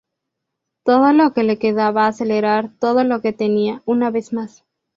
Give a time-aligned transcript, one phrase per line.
[0.83, 4.65] Todo lo que le quedaba acelerar todo lo que tenía, una vez más.